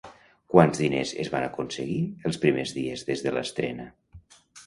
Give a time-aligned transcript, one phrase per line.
[0.53, 1.99] Quants diners es van aconseguir
[2.29, 3.87] els primers dies des de l'estrena?